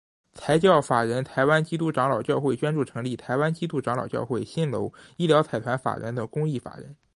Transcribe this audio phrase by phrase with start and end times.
[0.33, 6.95] 财团法人台湾基督长老教会捐助成立台湾基督长老教会新楼医疗财团法人等公益法人。